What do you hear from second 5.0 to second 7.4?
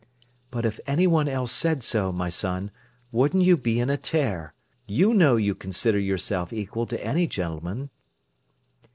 know you consider yourself equal to any